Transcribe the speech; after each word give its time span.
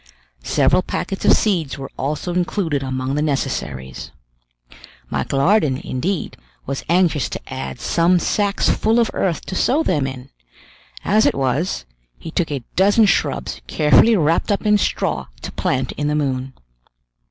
Several 0.47 0.81
packets 0.81 1.25
of 1.25 1.33
seeds 1.33 1.77
were 1.77 1.91
also 1.95 2.33
included 2.33 2.81
among 2.81 3.13
the 3.13 3.21
necessaries. 3.21 4.09
Michel 5.11 5.37
Ardan, 5.39 5.77
indeed, 5.81 6.37
was 6.65 6.83
anxious 6.89 7.29
to 7.29 7.53
add 7.53 7.79
some 7.79 8.17
sacks 8.17 8.67
full 8.67 8.97
of 8.99 9.11
earth 9.13 9.45
to 9.45 9.53
sow 9.53 9.83
them 9.83 10.07
in; 10.07 10.31
as 11.05 11.27
it 11.27 11.35
was, 11.35 11.85
he 12.17 12.31
took 12.31 12.49
a 12.49 12.63
dozen 12.75 13.05
shrubs 13.05 13.61
carefully 13.67 14.15
wrapped 14.17 14.51
up 14.51 14.65
in 14.65 14.79
straw 14.79 15.27
to 15.43 15.51
plant 15.51 15.91
in 15.91 16.07
the 16.07 16.15
moon. 16.15 16.53